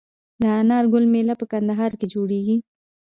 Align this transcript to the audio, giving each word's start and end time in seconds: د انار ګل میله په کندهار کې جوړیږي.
د 0.41 0.43
انار 0.59 0.85
ګل 0.91 1.05
میله 1.13 1.33
په 1.39 1.45
کندهار 1.51 1.91
کې 1.99 2.05
جوړیږي. 2.13 2.57